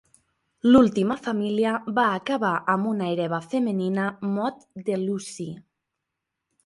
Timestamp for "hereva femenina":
3.17-4.09